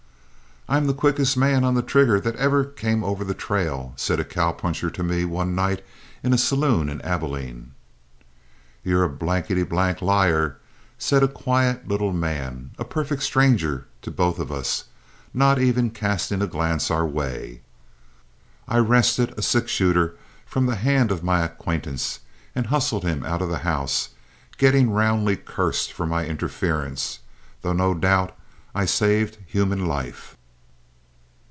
[0.69, 4.23] "I'm the quickest man on the trigger that ever came over the trail," said a
[4.23, 5.83] cowpuncher to me one night
[6.23, 7.73] in a saloon in Abilene.
[8.81, 10.59] "You're a blankety blank liar,"
[10.97, 14.85] said a quiet little man, a perfect stranger to both of us,
[15.33, 17.63] not even casting a glance our way.
[18.65, 20.15] I wrested a six shooter
[20.45, 22.19] from the hand of my acquaintance
[22.55, 24.11] and hustled him out of the house,
[24.57, 27.19] getting roundly cursed for my interference,
[27.61, 28.33] though no doubt
[28.73, 30.37] I saved human life.